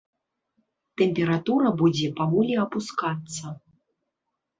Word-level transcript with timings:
Тэмпература 1.01 1.67
будзе 1.81 2.07
паволі 2.21 2.53
апускацца. 2.63 3.45